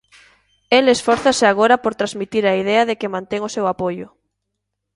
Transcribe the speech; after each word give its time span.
El 0.77 0.85
esfórzase 0.95 1.45
agora 1.47 1.75
por 1.83 1.93
transmitir 1.99 2.43
a 2.47 2.57
idea 2.63 2.83
de 2.89 2.95
que 2.99 3.13
mantén 3.15 3.41
o 3.47 3.53
seu 3.55 3.65
apoio. 3.73 4.07